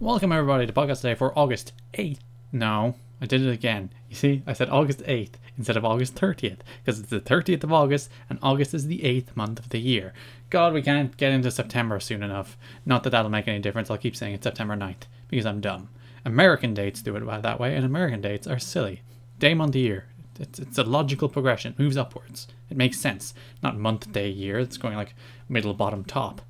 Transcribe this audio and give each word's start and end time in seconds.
Welcome 0.00 0.32
everybody 0.32 0.66
to 0.66 0.72
podcast 0.72 1.02
today 1.02 1.14
for 1.14 1.38
August 1.38 1.74
8th. 1.92 2.20
No, 2.52 2.94
I 3.20 3.26
did 3.26 3.42
it 3.42 3.52
again. 3.52 3.92
You 4.08 4.16
see, 4.16 4.42
I 4.46 4.54
said 4.54 4.70
August 4.70 5.00
8th 5.00 5.34
instead 5.58 5.76
of 5.76 5.84
August 5.84 6.14
30th 6.14 6.60
because 6.82 7.00
it's 7.00 7.10
the 7.10 7.20
30th 7.20 7.64
of 7.64 7.72
August 7.74 8.08
and 8.30 8.38
August 8.42 8.72
is 8.72 8.86
the 8.86 9.00
8th 9.00 9.36
month 9.36 9.58
of 9.58 9.68
the 9.68 9.78
year. 9.78 10.14
God, 10.48 10.72
we 10.72 10.80
can't 10.80 11.14
get 11.18 11.32
into 11.32 11.50
September 11.50 12.00
soon 12.00 12.22
enough. 12.22 12.56
Not 12.86 13.02
that 13.02 13.10
that'll 13.10 13.30
make 13.30 13.46
any 13.46 13.58
difference. 13.58 13.90
I'll 13.90 13.98
keep 13.98 14.16
saying 14.16 14.32
it's 14.32 14.44
September 14.44 14.74
9th 14.74 15.02
because 15.28 15.44
I'm 15.44 15.60
dumb. 15.60 15.90
American 16.24 16.72
dates 16.72 17.02
do 17.02 17.14
it 17.14 17.42
that 17.42 17.60
way 17.60 17.76
and 17.76 17.84
American 17.84 18.22
dates 18.22 18.46
are 18.46 18.58
silly. 18.58 19.02
Day, 19.38 19.52
month, 19.52 19.76
year. 19.76 20.06
It's, 20.38 20.58
it's 20.58 20.78
a 20.78 20.82
logical 20.82 21.28
progression, 21.28 21.74
It 21.74 21.78
moves 21.78 21.98
upwards. 21.98 22.48
It 22.70 22.78
makes 22.78 22.98
sense. 22.98 23.34
Not 23.62 23.76
month, 23.76 24.10
day, 24.10 24.30
year. 24.30 24.60
It's 24.60 24.78
going 24.78 24.96
like 24.96 25.14
middle, 25.46 25.74
bottom, 25.74 26.04
top. 26.04 26.40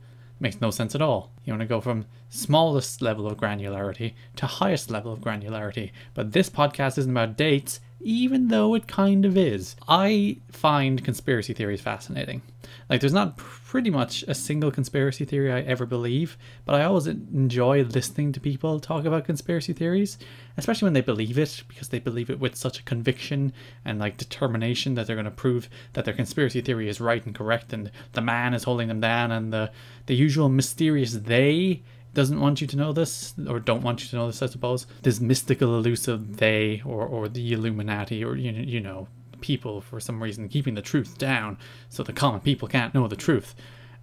Makes 0.41 0.61
no 0.61 0.71
sense 0.71 0.95
at 0.95 1.03
all. 1.03 1.31
You 1.45 1.53
want 1.53 1.61
to 1.61 1.67
go 1.67 1.83
from 1.83 2.07
smallest 2.31 3.03
level 3.03 3.27
of 3.27 3.37
granularity 3.37 4.15
to 4.37 4.47
highest 4.47 4.91
level 4.91 5.13
of 5.13 5.21
granularity. 5.21 5.93
But 6.15 6.33
this 6.33 6.49
podcast 6.49 6.97
isn't 6.97 7.11
about 7.11 7.37
dates, 7.37 7.81
even 8.01 8.49
though 8.49 8.75
it 8.75 8.87
kind 8.87 9.25
of 9.25 9.37
is. 9.37 9.77
I 9.89 10.39
find 10.51 11.05
conspiracy 11.05 11.53
theories 11.53 11.81
fascinating. 11.81 12.43
Like, 12.89 13.01
there's 13.01 13.13
not 13.13 13.37
pretty 13.37 13.91
much 13.91 14.25
a 14.27 14.35
single 14.35 14.71
conspiracy 14.71 15.25
theory 15.25 15.53
I 15.53 15.61
ever 15.61 15.87
believe, 15.87 16.37
but 16.65 16.75
I 16.75 16.85
always 16.85 17.07
enjoy 17.07 17.83
listening 17.83 18.33
to 18.33 18.41
people 18.41 18.81
talk 18.81 19.05
about 19.05 19.25
conspiracy 19.25 19.73
theories, 19.73 20.19
especially 20.57 20.87
when 20.87 20.93
they 20.93 21.01
believe 21.01 21.39
it, 21.39 21.63
because 21.69 21.89
they 21.89 21.99
believe 21.99 22.31
it 22.31 22.41
with 22.41 22.57
such 22.57 22.81
a 22.81 22.85
conviction 22.85 23.53
and 23.85 23.99
like 23.99 24.17
determination 24.17 24.95
that 24.95 25.07
they're 25.07 25.17
going 25.17 25.25
to 25.25 25.31
prove 25.31 25.69
that 25.93 26.05
their 26.05 26.15
conspiracy 26.15 26.61
theory 26.61 26.89
is 26.89 27.01
right 27.01 27.25
and 27.25 27.35
correct, 27.35 27.73
and 27.73 27.91
the 28.13 28.21
man 28.21 28.55
is 28.55 28.65
holding 28.65 28.89
them 28.89 29.01
down, 29.01 29.31
and 29.31 29.53
the 29.53 29.71
the 30.07 30.15
usual 30.15 30.49
mysterious 30.49 31.13
they 31.13 31.83
doesn't 32.13 32.41
want 32.41 32.61
you 32.61 32.67
to 32.67 32.77
know 32.77 32.93
this, 32.93 33.35
or 33.49 33.61
don't 33.61 33.83
want 33.83 34.03
you 34.03 34.09
to 34.09 34.17
know 34.17 34.27
this, 34.27 34.43
I 34.43 34.47
suppose. 34.47 34.87
This 35.03 35.21
mystical, 35.21 35.77
elusive 35.77 36.39
they, 36.39 36.83
or, 36.85 37.07
or 37.07 37.29
the 37.29 37.53
Illuminati, 37.53 38.25
or 38.25 38.37
you, 38.37 38.51
you 38.51 38.81
know, 38.81 39.09
people 39.41 39.81
for 39.81 40.01
some 40.01 40.23
reason 40.23 40.49
keeping 40.49 40.75
the 40.75 40.83
truth 40.83 41.17
down 41.17 41.57
so 41.89 42.03
the 42.03 42.13
common 42.13 42.41
people 42.41 42.69
can't 42.69 42.95
know 42.95 43.09
the 43.09 43.17
truth. 43.17 43.55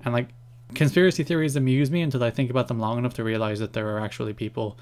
And 0.04 0.14
like, 0.14 0.30
conspiracy 0.74 1.24
theories 1.24 1.56
amuse 1.56 1.92
me 1.92 2.02
until 2.02 2.24
I 2.24 2.32
think 2.32 2.50
about 2.50 2.68
them 2.68 2.80
long 2.80 2.98
enough 2.98 3.14
to 3.16 3.24
realize 3.24 3.60
that 3.60 3.74
there 3.74 3.90
are 3.96 4.00
actually 4.00 4.34
people 4.34 4.78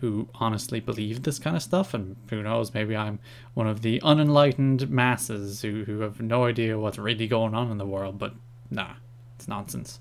who 0.00 0.28
honestly 0.36 0.78
believe 0.78 1.24
this 1.24 1.40
kind 1.40 1.56
of 1.56 1.62
stuff. 1.62 1.92
And 1.92 2.16
who 2.30 2.42
knows, 2.42 2.72
maybe 2.72 2.96
I'm 2.96 3.18
one 3.54 3.66
of 3.66 3.82
the 3.82 4.00
unenlightened 4.02 4.88
masses 4.88 5.62
who, 5.62 5.84
who 5.84 6.00
have 6.00 6.20
no 6.20 6.44
idea 6.44 6.78
what's 6.78 6.98
really 6.98 7.26
going 7.26 7.54
on 7.54 7.72
in 7.72 7.78
the 7.78 7.86
world, 7.86 8.18
but 8.18 8.34
nah, 8.70 8.92
it's 9.34 9.48
nonsense 9.48 9.98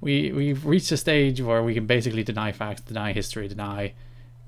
we 0.00 0.32
we've 0.32 0.64
reached 0.64 0.92
a 0.92 0.96
stage 0.96 1.40
where 1.40 1.62
we 1.62 1.74
can 1.74 1.86
basically 1.86 2.22
deny 2.22 2.52
facts, 2.52 2.82
deny 2.82 3.12
history, 3.12 3.48
deny 3.48 3.94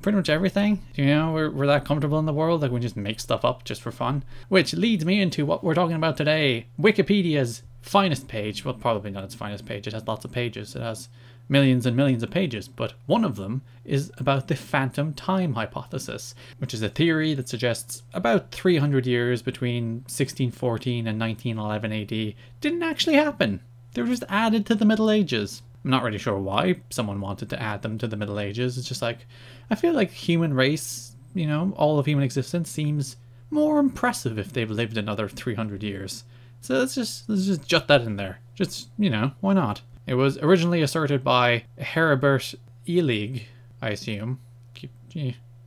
pretty 0.02 0.16
much 0.16 0.28
everything. 0.28 0.82
You 0.94 1.06
know, 1.06 1.32
we're, 1.32 1.50
we're 1.50 1.66
that 1.66 1.84
comfortable 1.84 2.18
in 2.18 2.26
the 2.26 2.32
world 2.32 2.60
that 2.60 2.70
we 2.70 2.80
just 2.80 2.96
make 2.96 3.20
stuff 3.20 3.44
up 3.44 3.64
just 3.64 3.82
for 3.82 3.90
fun. 3.90 4.24
Which 4.48 4.74
leads 4.74 5.04
me 5.04 5.20
into 5.20 5.46
what 5.46 5.64
we're 5.64 5.74
talking 5.74 5.96
about 5.96 6.16
today 6.16 6.66
Wikipedia's 6.78 7.62
finest 7.80 8.28
page. 8.28 8.64
Well, 8.64 8.74
probably 8.74 9.10
not 9.10 9.24
its 9.24 9.34
finest 9.34 9.66
page, 9.66 9.86
it 9.86 9.92
has 9.92 10.06
lots 10.06 10.24
of 10.24 10.32
pages, 10.32 10.74
it 10.76 10.82
has 10.82 11.08
millions 11.48 11.86
and 11.86 11.96
millions 11.96 12.22
of 12.22 12.30
pages, 12.30 12.68
but 12.68 12.94
one 13.06 13.24
of 13.24 13.36
them 13.36 13.62
is 13.84 14.10
about 14.18 14.48
the 14.48 14.56
phantom 14.56 15.14
time 15.14 15.54
hypothesis, 15.54 16.34
which 16.58 16.74
is 16.74 16.82
a 16.82 16.88
theory 16.88 17.34
that 17.34 17.48
suggests 17.48 18.02
about 18.12 18.50
300 18.50 19.06
years 19.06 19.42
between 19.42 19.98
1614 20.06 21.06
and 21.06 21.20
1911 21.20 21.92
AD 21.92 22.34
didn't 22.60 22.82
actually 22.82 23.14
happen. 23.14 23.60
They 23.96 24.02
were 24.02 24.08
just 24.08 24.24
added 24.28 24.66
to 24.66 24.74
the 24.74 24.84
Middle 24.84 25.10
Ages. 25.10 25.62
I'm 25.82 25.90
not 25.90 26.02
really 26.02 26.18
sure 26.18 26.36
why 26.36 26.82
someone 26.90 27.18
wanted 27.18 27.48
to 27.48 27.62
add 27.62 27.80
them 27.80 27.96
to 27.96 28.06
the 28.06 28.16
Middle 28.18 28.38
Ages. 28.38 28.76
It's 28.76 28.86
just 28.86 29.00
like, 29.00 29.26
I 29.70 29.74
feel 29.74 29.94
like 29.94 30.10
human 30.10 30.52
race, 30.52 31.16
you 31.32 31.46
know, 31.46 31.72
all 31.78 31.98
of 31.98 32.04
human 32.04 32.22
existence 32.22 32.68
seems 32.68 33.16
more 33.48 33.78
impressive 33.78 34.38
if 34.38 34.52
they've 34.52 34.70
lived 34.70 34.98
another 34.98 35.30
300 35.30 35.82
years. 35.82 36.24
So 36.60 36.74
let's 36.74 36.94
just 36.94 37.26
let's 37.26 37.46
just 37.46 37.66
jot 37.66 37.88
that 37.88 38.02
in 38.02 38.16
there. 38.16 38.40
Just 38.54 38.90
you 38.98 39.08
know, 39.08 39.32
why 39.40 39.54
not? 39.54 39.80
It 40.06 40.16
was 40.16 40.36
originally 40.38 40.82
asserted 40.82 41.24
by 41.24 41.64
Heribert 41.80 42.54
Illig, 42.86 43.44
I 43.80 43.88
assume. 43.88 44.40
Keep 44.74 44.90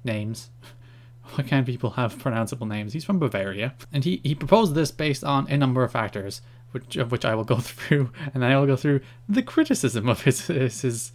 names. 0.04 0.52
Why 1.34 1.44
can't 1.44 1.66
people 1.66 1.92
have 1.92 2.18
pronounceable 2.18 2.68
names? 2.68 2.94
He's 2.94 3.06
from 3.06 3.20
Bavaria, 3.20 3.76
and 3.94 4.04
he 4.04 4.20
he 4.24 4.34
proposed 4.34 4.74
this 4.74 4.90
based 4.90 5.24
on 5.24 5.48
a 5.48 5.58
number 5.58 5.84
of 5.84 5.92
factors 5.92 6.42
which 6.72 6.96
of 6.96 7.12
which 7.12 7.26
I 7.26 7.36
will 7.36 7.44
go 7.44 7.58
through, 7.60 8.12
and 8.34 8.44
then 8.44 8.52
I 8.52 8.58
will 8.58 8.68
go 8.68 8.76
through 8.76 9.02
the 9.28 9.44
criticism 9.44 10.08
of 10.08 10.22
his, 10.24 10.48
his, 10.48 10.82
his 10.82 11.12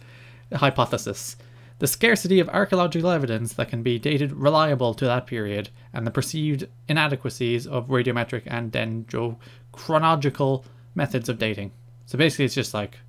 hypothesis. 0.53 1.35
The 1.79 1.87
scarcity 1.87 2.39
of 2.39 2.47
archaeological 2.49 3.09
evidence 3.09 3.53
that 3.53 3.69
can 3.69 3.83
be 3.83 3.99
dated 3.99 4.31
reliable 4.31 4.93
to 4.93 5.05
that 5.05 5.27
period, 5.27 5.69
and 5.93 6.07
the 6.07 6.11
perceived 6.11 6.67
inadequacies 6.87 7.67
of 7.67 7.87
radiometric 7.87 8.43
and 8.45 8.71
dendrochronological 8.71 10.63
methods 10.93 11.27
of 11.27 11.37
dating. 11.37 11.71
So 12.05 12.17
basically, 12.17 12.45
it's 12.45 12.55
just 12.55 12.73
like, 12.73 12.99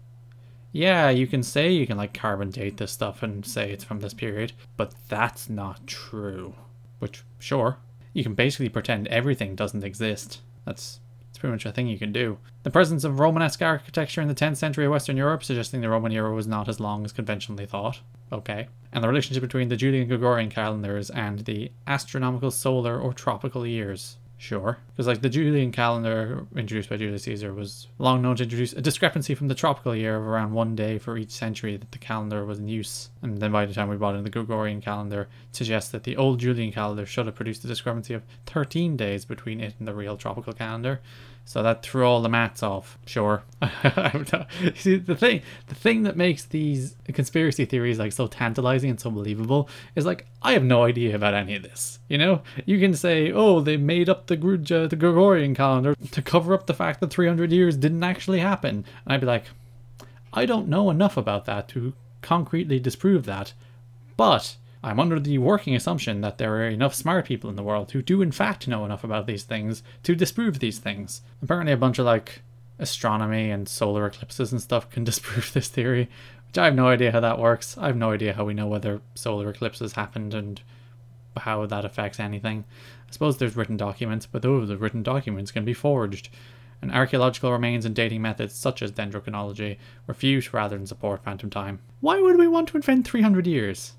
yeah, 0.73 1.11
you 1.11 1.27
can 1.27 1.43
say 1.43 1.71
you 1.71 1.87
can 1.87 1.97
like 1.97 2.13
carbon 2.13 2.51
date 2.51 2.77
this 2.77 2.93
stuff 2.93 3.23
and 3.23 3.47
say 3.47 3.71
it's 3.71 3.85
from 3.85 4.01
this 4.01 4.15
period, 4.15 4.53
but 4.77 4.95
that's 5.09 5.49
not 5.49 5.87
true. 5.87 6.55
Which, 6.99 7.23
sure, 7.39 7.79
you 8.13 8.25
can 8.25 8.35
basically 8.35 8.69
pretend 8.69 9.07
everything 9.09 9.55
doesn't 9.55 9.85
exist. 9.85 10.41
That's 10.65 11.01
it's 11.37 11.41
pretty 11.43 11.53
much 11.53 11.67
a 11.67 11.73
thing 11.73 11.87
you 11.87 11.99
can 11.99 12.13
do. 12.13 12.39
The 12.63 12.71
presence 12.71 13.05
of 13.05 13.21
Romanesque 13.21 13.61
architecture 13.61 14.23
in 14.23 14.29
the 14.29 14.35
10th 14.35 14.57
century 14.57 14.87
of 14.87 14.91
Western 14.91 15.19
Europe, 15.19 15.45
suggesting 15.45 15.83
the 15.83 15.91
Roman 15.91 16.11
era 16.11 16.33
was 16.33 16.47
not 16.47 16.67
as 16.67 16.81
long 16.81 17.05
as 17.05 17.13
conventionally 17.13 17.67
thought. 17.67 18.01
Okay. 18.33 18.69
And 18.91 19.05
the 19.05 19.09
relationship 19.09 19.43
between 19.43 19.69
the 19.69 19.77
Julian 19.77 20.09
Gregorian 20.09 20.49
calendars 20.49 21.11
and 21.11 21.41
the 21.41 21.73
astronomical 21.87 22.51
solar 22.51 22.99
or 22.99 23.13
tropical 23.13 23.67
years. 23.67 24.17
Sure. 24.39 24.79
Because, 24.89 25.07
like, 25.07 25.23
the 25.23 25.31
Julian 25.31 25.73
calendar 25.73 26.47
introduced 26.55 26.91
by 26.91 26.99
Julius 26.99 27.23
Caesar 27.23 27.55
was 27.55 27.89
long 27.99 28.21
known 28.21 28.37
to 28.37 28.43
introduce 28.43 28.75
a 28.75 28.83
discrepancy 28.83 29.35
from 29.35 29.49
the 29.49 29.55
tropical 29.55 29.97
year 29.97 30.17
of 30.17 30.27
around 30.27 30.53
one 30.53 30.77
day 30.77 30.99
for 30.99 31.17
each 31.17 31.31
century 31.31 31.79
that 31.79 31.91
the 31.93 31.99
calendar 31.99 32.45
was 32.45 32.59
in 32.59 32.69
use. 32.69 33.09
And 33.23 33.39
then 33.39 33.51
by 33.51 33.65
the 33.65 33.73
time 33.73 33.89
we 33.89 33.97
brought 33.97 34.15
in 34.15 34.25
the 34.25 34.31
Gregorian 34.31 34.83
calendar, 34.83 35.29
suggests 35.53 35.91
that 35.93 36.05
the 36.05 36.19
old 36.19 36.39
Julian 36.39 36.71
calendar 36.71 37.07
should 37.07 37.25
have 37.27 37.35
produced 37.35 37.65
a 37.65 37.69
discrepancy 37.69 38.13
of 38.13 38.25
13 38.45 38.95
days 38.97 39.25
between 39.25 39.59
it 39.59 39.75
and 39.79 39.89
the 39.89 39.95
real 39.95 40.19
tropical 40.19 40.53
calendar. 40.53 41.01
So 41.49 41.63
that 41.63 41.85
threw 41.85 42.05
all 42.05 42.23
the 42.23 42.29
mats 42.29 42.65
off. 42.65 42.99
Sure. 43.07 43.45
See 44.75 44.97
the 44.97 45.15
thing, 45.17 45.43
the 45.69 45.77
thing 45.77 46.03
that 46.03 46.17
makes 46.17 46.45
these 46.45 46.97
conspiracy 47.13 47.65
theories 47.65 48.01
like 48.01 48.11
so 48.11 48.27
tantalizing 48.27 48.91
and 48.91 48.99
so 48.99 49.13
believable 49.13 49.69
is 49.95 50.05
like 50.05 50.27
I 50.43 50.55
have 50.55 50.65
no 50.65 50.83
idea 50.83 51.15
about 51.15 51.35
any 51.35 51.55
of 51.55 51.63
this. 51.63 52.01
You 52.09 52.19
know, 52.19 52.43
you 52.65 52.81
can 52.81 52.95
say, 52.95 53.31
oh, 53.31 53.61
they 53.61 53.77
made 53.77 54.09
up 54.09 54.27
the 54.27 54.35
uh, 54.35 54.89
the 54.89 54.97
Gregorian 54.97 55.55
calendar 55.55 55.95
to 55.95 56.21
cover 56.21 56.53
up 56.53 56.67
the 56.67 56.75
fact 56.75 56.99
that 56.99 57.11
300 57.11 57.53
years 57.53 57.77
didn't 57.77 58.03
actually 58.03 58.41
happen, 58.41 58.85
and 59.05 59.15
I'd 59.15 59.21
be 59.21 59.27
like, 59.27 59.45
I 60.33 60.47
don't 60.47 60.67
know 60.67 60.91
enough 60.91 61.17
about 61.17 61.45
that 61.45 61.69
to 61.69 61.95
concretely 62.23 62.81
disprove 62.81 63.25
that, 63.27 63.53
but 64.17 64.57
I'm 64.87 65.01
under 65.01 65.19
the 65.19 65.39
working 65.39 65.75
assumption 65.75 66.21
that 66.21 66.39
there 66.39 66.55
are 66.59 66.69
enough 66.69 66.95
smart 66.95 67.27
people 67.27 67.51
in 67.51 67.57
the 67.57 67.65
world 67.65 67.91
who 67.91 68.03
do 68.03 68.23
in 68.23 68.31
fact 68.31 68.69
know 68.69 68.85
enough 68.85 69.03
about 69.03 69.27
these 69.27 69.43
things 69.43 69.83
to 70.05 70.15
disprove 70.15 70.61
these 70.61 70.79
things. 70.79 71.23
Apparently, 71.43 71.73
a 71.73 71.77
bunch 71.77 71.99
of 71.99 72.07
like 72.07 72.43
astronomy 72.79 73.51
and 73.51 73.69
solar 73.69 74.07
eclipses 74.07 74.53
and 74.53 74.63
stuff 74.63 74.89
can 74.89 75.03
disprove 75.11 75.53
this 75.53 75.67
theory, 75.67 76.09
which 76.47 76.57
I 76.57 76.67
have 76.67 76.77
no 76.77 76.87
idea 76.87 77.11
how 77.11 77.19
that 77.19 77.41
works. 77.41 77.77
I 77.77 77.89
have 77.89 77.97
no 77.97 78.13
idea 78.13 78.35
how 78.35 78.45
we 78.45 78.55
know 78.55 78.69
whether 78.69 79.01
solar 79.17 79.51
eclipses 79.51 79.95
happened 79.95 80.35
and 80.35 80.61
how 81.37 81.67
that 81.67 81.85
affects 81.85 82.21
anything. 82.21 82.65
I 83.09 83.11
suppose 83.11 83.39
there's 83.39 83.57
written 83.57 83.77
documents, 83.77 84.27
but 84.27 84.43
those 84.43 84.71
written 84.71 85.03
documents 85.03 85.51
can 85.51 85.65
be 85.65 85.75
forged. 85.75 86.29
And 86.81 86.93
archaeological 86.93 87.51
remains 87.51 87.87
and 87.87 87.95
dating 87.97 88.23
methods 88.23 88.55
such 88.55 88.83
as 88.83 88.93
dendrochronology 88.93 89.79
refute 90.07 90.53
rather 90.53 90.77
than 90.77 90.87
support 90.87 91.25
phantom 91.25 91.51
time. 91.51 91.81
Why 92.01 92.21
would 92.21 92.39
we 92.39 92.47
want 92.47 92.69
to 92.69 92.77
invent 92.77 93.09
300 93.09 93.49
years? 93.49 93.95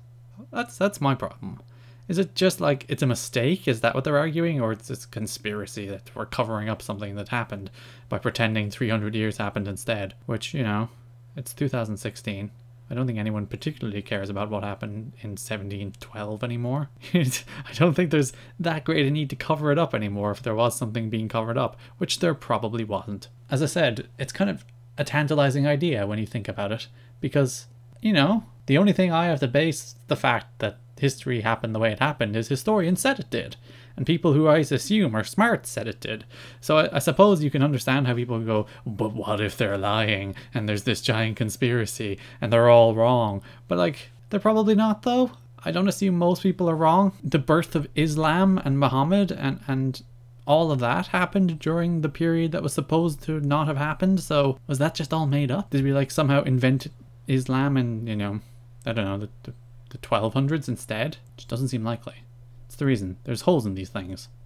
That's 0.50 0.76
that's 0.76 1.00
my 1.00 1.14
problem. 1.14 1.60
Is 2.08 2.18
it 2.18 2.34
just 2.34 2.60
like 2.60 2.86
it's 2.88 3.02
a 3.02 3.06
mistake? 3.06 3.68
Is 3.68 3.80
that 3.82 3.94
what 3.94 4.04
they're 4.04 4.18
arguing, 4.18 4.60
or 4.60 4.72
it's 4.72 4.90
a 4.90 5.08
conspiracy 5.08 5.86
that 5.88 6.10
we're 6.14 6.26
covering 6.26 6.68
up 6.68 6.80
something 6.80 7.16
that 7.16 7.28
happened 7.28 7.70
by 8.08 8.18
pretending 8.18 8.70
300 8.70 9.14
years 9.14 9.36
happened 9.36 9.68
instead? 9.68 10.14
Which 10.26 10.54
you 10.54 10.62
know, 10.62 10.88
it's 11.36 11.52
2016. 11.52 12.50
I 12.90 12.94
don't 12.94 13.06
think 13.06 13.18
anyone 13.18 13.46
particularly 13.46 14.00
cares 14.00 14.30
about 14.30 14.48
what 14.48 14.64
happened 14.64 15.12
in 15.20 15.30
1712 15.30 16.42
anymore. 16.42 16.88
I 17.14 17.30
don't 17.74 17.92
think 17.92 18.10
there's 18.10 18.32
that 18.58 18.84
great 18.84 19.06
a 19.06 19.10
need 19.10 19.28
to 19.30 19.36
cover 19.36 19.70
it 19.70 19.78
up 19.78 19.94
anymore 19.94 20.30
if 20.30 20.42
there 20.42 20.54
was 20.54 20.76
something 20.76 21.10
being 21.10 21.28
covered 21.28 21.58
up, 21.58 21.76
which 21.98 22.20
there 22.20 22.32
probably 22.32 22.84
wasn't. 22.84 23.28
As 23.50 23.62
I 23.62 23.66
said, 23.66 24.08
it's 24.18 24.32
kind 24.32 24.48
of 24.50 24.64
a 24.96 25.04
tantalizing 25.04 25.66
idea 25.66 26.06
when 26.06 26.18
you 26.18 26.26
think 26.26 26.48
about 26.48 26.72
it, 26.72 26.88
because, 27.20 27.66
you 28.00 28.12
know, 28.12 28.44
the 28.66 28.78
only 28.78 28.92
thing 28.92 29.12
I 29.12 29.26
have 29.26 29.40
to 29.40 29.48
base 29.48 29.94
the 30.08 30.16
fact 30.16 30.58
that 30.58 30.78
history 30.98 31.40
happened 31.42 31.74
the 31.74 31.78
way 31.78 31.92
it 31.92 32.00
happened 32.00 32.36
is 32.36 32.48
historians 32.48 33.00
said 33.00 33.18
it 33.20 33.30
did. 33.30 33.56
And 33.96 34.06
people 34.06 34.32
who 34.32 34.46
I 34.46 34.58
assume 34.58 35.16
are 35.16 35.24
smart 35.24 35.66
said 35.66 35.88
it 35.88 36.00
did. 36.00 36.24
So 36.60 36.78
I, 36.78 36.96
I 36.96 36.98
suppose 37.00 37.42
you 37.42 37.50
can 37.50 37.62
understand 37.62 38.06
how 38.06 38.14
people 38.14 38.38
go, 38.40 38.66
but 38.86 39.12
what 39.12 39.40
if 39.40 39.56
they're 39.56 39.78
lying 39.78 40.36
and 40.54 40.68
there's 40.68 40.84
this 40.84 41.00
giant 41.00 41.36
conspiracy 41.36 42.18
and 42.40 42.52
they're 42.52 42.68
all 42.68 42.94
wrong? 42.94 43.42
But 43.66 43.78
like, 43.78 44.10
They're 44.30 44.40
probably 44.40 44.74
not, 44.74 45.02
though. 45.02 45.32
I 45.64 45.72
don't 45.72 45.88
assume 45.88 46.16
most 46.16 46.42
people 46.42 46.70
are 46.70 46.76
wrong. 46.76 47.12
The 47.24 47.38
birth 47.38 47.74
of 47.74 47.88
Islam 47.94 48.58
and 48.58 48.78
Muhammad 48.78 49.32
and, 49.32 49.60
and 49.66 50.02
all 50.46 50.70
of 50.70 50.78
that 50.78 51.08
happened 51.08 51.58
during 51.58 52.00
the 52.00 52.08
period 52.08 52.52
that 52.52 52.62
was 52.62 52.72
supposed 52.72 53.22
to 53.24 53.40
not 53.40 53.66
have 53.66 53.76
happened. 53.76 54.20
So 54.20 54.58
was 54.66 54.78
that 54.78 54.94
just 54.94 55.12
all 55.12 55.26
made 55.26 55.50
up? 55.50 55.70
Did 55.70 55.84
we 55.84 55.92
like 55.92 56.10
somehow 56.10 56.42
invent 56.42 56.86
Islam 57.28 57.76
in, 57.76 58.06
you 58.06 58.16
know, 58.16 58.40
I 58.84 58.92
don't 58.92 59.04
know, 59.04 59.18
the, 59.18 59.28
the, 59.44 59.54
the 59.90 59.98
1200s 59.98 60.68
instead? 60.68 61.18
Which 61.36 61.46
doesn't 61.46 61.68
seem 61.68 61.84
likely. 61.84 62.24
It's 62.66 62.76
the 62.76 62.86
reason. 62.86 63.16
There's 63.24 63.42
holes 63.42 63.66
in 63.66 63.74
these 63.74 63.90
things. 63.90 64.28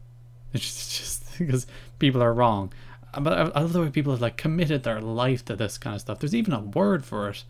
It's 0.55 0.99
just 0.99 1.39
because 1.39 1.67
people 1.99 2.23
are 2.23 2.35
wrong. 2.35 2.75
Uh, 3.15 3.21
but 3.21 3.33
I, 3.33 3.41
I 3.59 3.61
love 3.63 3.73
the 3.73 3.81
way 3.81 3.89
people 3.89 4.13
have 4.13 4.21
like 4.21 4.37
committed 4.37 4.83
their 4.83 5.01
life 5.01 5.43
to 5.47 5.57
this 5.57 5.79
kind 5.79 5.95
of 5.95 6.03
stuff. 6.03 6.19
There's 6.19 6.35
even 6.35 6.53
a 6.53 6.61
word 6.61 7.07
for 7.07 7.31
it 7.31 7.45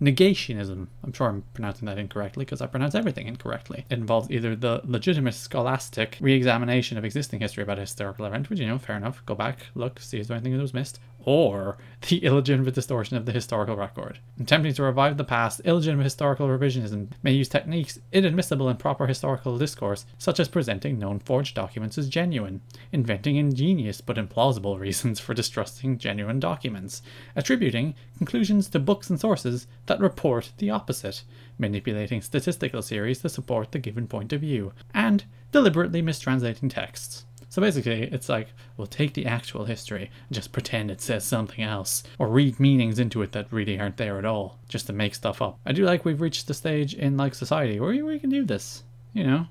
negationism. 0.00 0.86
I'm 1.02 1.12
sure 1.12 1.28
I'm 1.28 1.44
pronouncing 1.54 1.86
that 1.86 1.98
incorrectly 1.98 2.44
because 2.44 2.60
I 2.60 2.66
pronounce 2.66 2.94
everything 2.94 3.26
incorrectly. 3.26 3.84
It 3.90 3.98
involves 3.98 4.30
either 4.30 4.54
the 4.54 4.80
legitimate 4.84 5.34
scholastic 5.34 6.16
re 6.20 6.34
examination 6.34 6.98
of 6.98 7.04
existing 7.04 7.40
history 7.40 7.62
about 7.62 7.78
a 7.78 7.82
historical 7.82 8.24
event, 8.24 8.48
which, 8.48 8.60
you 8.60 8.66
know, 8.66 8.78
fair 8.78 8.96
enough, 8.96 9.24
go 9.26 9.34
back, 9.34 9.58
look, 9.74 10.00
see 10.00 10.18
if 10.20 10.28
there's 10.28 10.36
anything 10.36 10.56
that 10.56 10.62
was 10.62 10.74
missed, 10.74 11.00
or 11.28 11.76
the 12.08 12.16
illegitimate 12.24 12.74
distortion 12.74 13.14
of 13.14 13.26
the 13.26 13.32
historical 13.32 13.76
record. 13.76 14.18
Attempting 14.40 14.72
to 14.72 14.82
revive 14.82 15.18
the 15.18 15.24
past, 15.24 15.60
illegitimate 15.62 16.04
historical 16.04 16.48
revisionism 16.48 17.10
may 17.22 17.32
use 17.32 17.50
techniques 17.50 17.98
inadmissible 18.12 18.70
in 18.70 18.78
proper 18.78 19.06
historical 19.06 19.58
discourse, 19.58 20.06
such 20.16 20.40
as 20.40 20.48
presenting 20.48 20.98
known 20.98 21.18
forged 21.18 21.54
documents 21.54 21.98
as 21.98 22.08
genuine, 22.08 22.62
inventing 22.92 23.36
ingenious 23.36 24.00
but 24.00 24.16
implausible 24.16 24.80
reasons 24.80 25.20
for 25.20 25.34
distrusting 25.34 25.98
genuine 25.98 26.40
documents, 26.40 27.02
attributing 27.36 27.94
conclusions 28.16 28.66
to 28.66 28.78
books 28.78 29.10
and 29.10 29.20
sources 29.20 29.66
that 29.84 30.00
report 30.00 30.52
the 30.56 30.70
opposite, 30.70 31.24
manipulating 31.58 32.22
statistical 32.22 32.80
series 32.80 33.20
to 33.20 33.28
support 33.28 33.72
the 33.72 33.78
given 33.78 34.06
point 34.06 34.32
of 34.32 34.40
view, 34.40 34.72
and 34.94 35.24
deliberately 35.52 36.00
mistranslating 36.00 36.70
texts. 36.70 37.26
So 37.50 37.62
basically, 37.62 38.02
it's 38.02 38.28
like, 38.28 38.48
we'll 38.76 38.86
take 38.86 39.14
the 39.14 39.26
actual 39.26 39.64
history 39.64 40.10
and 40.28 40.34
just 40.34 40.52
pretend 40.52 40.90
it 40.90 41.00
says 41.00 41.24
something 41.24 41.64
else, 41.64 42.02
or 42.18 42.28
read 42.28 42.60
meanings 42.60 42.98
into 42.98 43.22
it 43.22 43.32
that 43.32 43.50
really 43.50 43.80
aren't 43.80 43.96
there 43.96 44.18
at 44.18 44.24
all, 44.24 44.58
just 44.68 44.86
to 44.88 44.92
make 44.92 45.14
stuff 45.14 45.40
up. 45.40 45.58
I 45.64 45.72
do 45.72 45.84
like 45.84 46.04
we've 46.04 46.20
reached 46.20 46.46
the 46.46 46.54
stage 46.54 46.94
in 46.94 47.16
like 47.16 47.34
society 47.34 47.80
where 47.80 48.04
we 48.04 48.18
can 48.18 48.30
do 48.30 48.44
this, 48.44 48.82
you 49.14 49.24
know. 49.24 49.46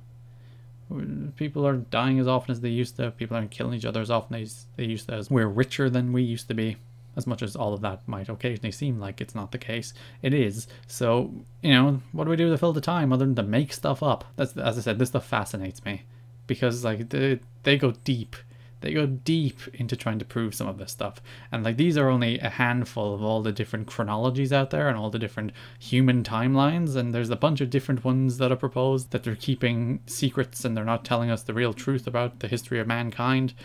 People 1.35 1.67
are 1.67 1.77
dying 1.77 2.19
as 2.19 2.27
often 2.27 2.51
as 2.51 2.61
they 2.61 2.69
used 2.69 2.95
to. 2.95 3.11
People 3.11 3.35
aren't 3.35 3.51
killing 3.51 3.73
each 3.73 3.83
other 3.83 4.00
as 4.00 4.09
often 4.11 4.41
as 4.41 4.67
they 4.77 4.85
used 4.85 5.09
to. 5.09 5.25
We're 5.29 5.47
richer 5.47 5.89
than 5.89 6.13
we 6.13 6.21
used 6.21 6.47
to 6.47 6.53
be 6.53 6.77
as 7.17 7.27
much 7.27 7.41
as 7.41 7.55
all 7.55 7.73
of 7.73 7.81
that 7.81 8.07
might 8.07 8.29
occasionally 8.29 8.71
seem 8.71 9.00
like 9.00 9.19
it's 9.19 9.33
not 9.33 9.51
the 9.51 9.57
case, 9.57 9.91
it 10.21 10.35
is. 10.35 10.67
So, 10.85 11.33
you 11.63 11.71
know, 11.71 12.01
what 12.11 12.25
do 12.25 12.29
we 12.29 12.35
do 12.35 12.51
to 12.51 12.57
fill 12.59 12.73
the 12.73 12.79
time 12.79 13.11
other 13.11 13.25
than 13.25 13.35
to 13.35 13.43
make 13.43 13.73
stuff 13.73 14.03
up? 14.03 14.23
That's 14.35 14.55
as 14.55 14.77
I 14.77 14.81
said, 14.81 15.00
this 15.00 15.09
stuff 15.09 15.25
fascinates 15.25 15.83
me 15.83 16.03
because 16.47 16.83
like 16.83 17.09
they 17.09 17.39
they 17.63 17.77
go 17.77 17.91
deep. 18.03 18.35
They 18.79 18.94
go 18.94 19.07
deep 19.07 19.59
into 19.73 19.95
trying 19.95 20.19
to 20.19 20.25
prove 20.25 20.53
some 20.53 20.67
of 20.67 20.77
this 20.77 20.91
stuff. 20.91 21.19
And 21.51 21.63
like 21.63 21.77
these 21.77 21.97
are 21.97 22.09
only 22.09 22.39
a 22.39 22.49
handful 22.49 23.13
of 23.15 23.23
all 23.23 23.41
the 23.41 23.51
different 23.51 23.88
chronologies 23.88 24.53
out 24.53 24.69
there 24.69 24.88
and 24.88 24.95
all 24.95 25.09
the 25.09 25.17
different 25.17 25.51
human 25.79 26.23
timelines 26.23 26.95
and 26.95 27.13
there's 27.13 27.31
a 27.31 27.35
bunch 27.35 27.59
of 27.59 27.71
different 27.71 28.05
ones 28.05 28.38
that 28.38 28.51
are 28.51 28.55
proposed 28.55 29.09
that 29.11 29.23
they're 29.23 29.35
keeping 29.35 29.99
secrets 30.05 30.63
and 30.63 30.77
they're 30.77 30.85
not 30.85 31.03
telling 31.03 31.31
us 31.31 31.41
the 31.41 31.55
real 31.55 31.73
truth 31.73 32.05
about 32.05 32.39
the 32.39 32.47
history 32.47 32.79
of 32.79 32.85
mankind. 32.85 33.55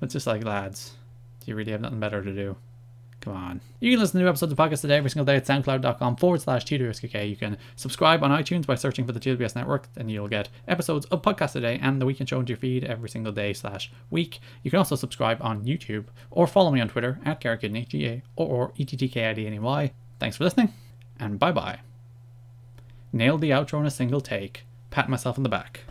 But 0.00 0.06
it's 0.06 0.14
just 0.14 0.26
like 0.26 0.42
lads, 0.42 0.94
do 1.40 1.50
you 1.50 1.56
really 1.56 1.72
have 1.72 1.82
nothing 1.82 2.00
better 2.00 2.22
to 2.24 2.32
do? 2.32 2.56
Come 3.22 3.36
on. 3.36 3.60
You 3.78 3.92
can 3.92 4.00
listen 4.00 4.18
to 4.18 4.24
new 4.24 4.28
episodes 4.28 4.50
of 4.50 4.58
podcasts 4.58 4.80
today 4.80 4.96
every 4.96 5.08
single 5.08 5.24
day 5.24 5.36
at 5.36 5.46
soundcloud.com 5.46 6.16
forward 6.16 6.40
slash 6.40 6.64
TWSKK. 6.64 7.30
You 7.30 7.36
can 7.36 7.56
subscribe 7.76 8.24
on 8.24 8.32
iTunes 8.32 8.66
by 8.66 8.74
searching 8.74 9.06
for 9.06 9.12
the 9.12 9.20
TWS 9.20 9.54
network, 9.54 9.88
and 9.96 10.10
you'll 10.10 10.26
get 10.26 10.48
episodes 10.66 11.06
of 11.06 11.22
Podcast 11.22 11.52
Today 11.52 11.78
and 11.80 12.00
the 12.00 12.06
Weekend 12.06 12.28
Show 12.28 12.40
into 12.40 12.50
your 12.50 12.56
feed 12.56 12.82
every 12.82 13.08
single 13.08 13.32
day 13.32 13.52
slash 13.52 13.92
week. 14.10 14.40
You 14.64 14.72
can 14.72 14.78
also 14.78 14.96
subscribe 14.96 15.38
on 15.40 15.64
YouTube 15.64 16.06
or 16.32 16.48
follow 16.48 16.72
me 16.72 16.80
on 16.80 16.88
Twitter 16.88 17.20
at 17.24 17.40
GarrettKidney, 17.40 17.86
G-A 17.86 18.22
or 18.34 18.72
E-T-T-K-I-D-N-E-Y. 18.76 19.92
Thanks 20.18 20.36
for 20.36 20.42
listening, 20.42 20.72
and 21.20 21.38
bye-bye. 21.38 21.78
Nailed 23.12 23.40
the 23.40 23.50
outro 23.50 23.78
in 23.78 23.86
a 23.86 23.90
single 23.90 24.20
take. 24.20 24.64
Pat 24.90 25.08
myself 25.08 25.38
on 25.38 25.44
the 25.44 25.48
back. 25.48 25.84